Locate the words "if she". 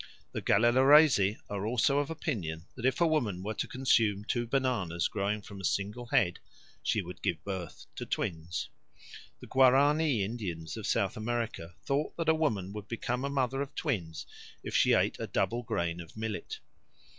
14.63-14.93